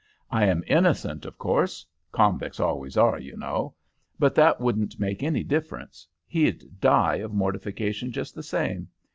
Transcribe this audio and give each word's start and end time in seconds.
I 0.31 0.45
am 0.45 0.63
innocent, 0.65 1.27
of 1.27 1.37
course 1.37 1.85
convicts 2.11 2.59
always 2.59 2.97
are, 2.97 3.19
you 3.19 3.37
know 3.37 3.75
but 4.17 4.33
that 4.33 4.59
wouldn't 4.59 4.99
make 4.99 5.21
any 5.21 5.43
difference. 5.43 6.07
He'd 6.25 6.79
die 6.81 7.17
of 7.17 7.33
mortification 7.35 8.11
just 8.11 8.33
the 8.33 8.41
same. 8.41 8.87